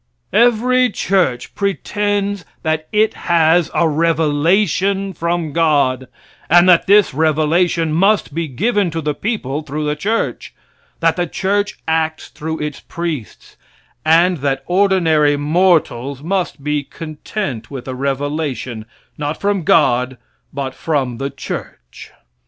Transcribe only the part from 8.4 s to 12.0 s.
given to the people through the church; that the church